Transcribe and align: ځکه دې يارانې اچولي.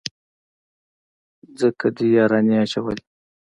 ځکه 1.59 1.87
دې 1.95 2.05
يارانې 2.17 2.55
اچولي. 2.63 3.03